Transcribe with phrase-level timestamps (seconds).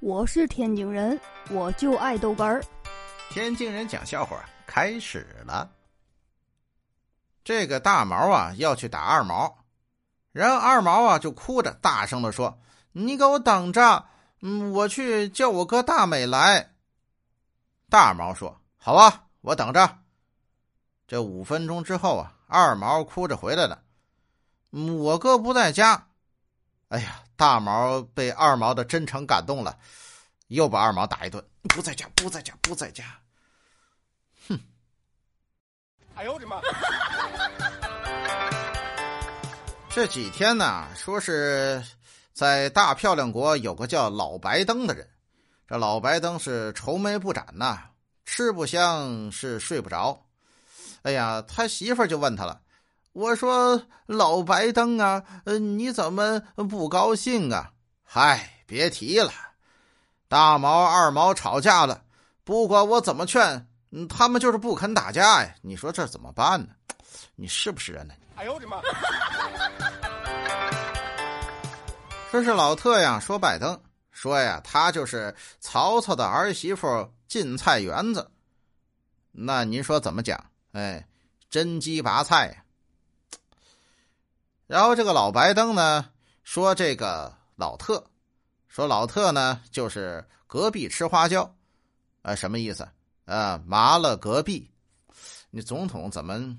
[0.00, 1.20] 我是天津人，
[1.50, 2.62] 我就爱豆干儿。
[3.30, 5.68] 天津人讲笑话开始了。
[7.42, 9.64] 这个大毛啊要去打二毛，
[10.30, 12.60] 然后二毛啊就哭着大声的说
[12.92, 14.06] ：“你给我等着，
[14.40, 16.74] 嗯，我去叫我哥大美来。”
[17.90, 19.98] 大毛说：“好啊，我等着。”
[21.08, 23.82] 这五分钟之后啊，二毛哭着回来了
[24.70, 26.04] ，“嗯，我哥不在家。”
[26.88, 29.78] 哎呀，大毛被二毛的真诚感动了，
[30.46, 31.44] 又把二毛打一顿。
[31.68, 33.04] 不在家，不在家，不在家。
[34.48, 34.58] 哼！
[36.14, 36.62] 哎呦我的妈！
[39.90, 41.84] 这几天呢，说是
[42.32, 45.06] 在大漂亮国有个叫老白灯的人，
[45.66, 47.82] 这老白灯是愁眉不展呐，
[48.24, 50.26] 吃不香是睡不着。
[51.02, 52.62] 哎呀，他媳妇就问他了。
[53.12, 55.22] 我说老白登啊，
[55.60, 57.72] 你怎么不高兴啊？
[58.04, 59.32] 嗨，别提了，
[60.28, 62.02] 大毛二毛吵架了，
[62.44, 63.66] 不管我怎么劝，
[64.08, 65.54] 他们就是不肯打架呀。
[65.62, 66.68] 你说这怎么办呢？
[67.34, 68.14] 你是不是人呢？
[68.36, 68.80] 哎呦我的妈！
[72.30, 73.80] 这是老特呀，说拜登，
[74.12, 78.30] 说呀，他就是曹操的儿媳妇进菜园子。
[79.32, 80.38] 那您说怎么讲？
[80.72, 81.04] 哎，
[81.50, 82.62] 真鸡拔菜呀！
[84.68, 86.10] 然后这个老白灯呢
[86.44, 88.04] 说这个老特，
[88.68, 91.50] 说老特呢就是隔壁吃花椒，
[92.20, 92.86] 啊什么意思？
[93.24, 94.70] 啊麻了隔壁，
[95.50, 96.54] 你总统怎么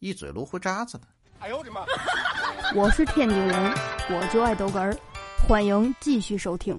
[0.00, 1.06] 一嘴芦胡渣子呢？
[1.38, 1.86] 哎呦我的妈！
[2.74, 3.72] 我是天津人，
[4.10, 4.96] 我就爱逗哏儿，
[5.46, 6.76] 欢迎继续收听。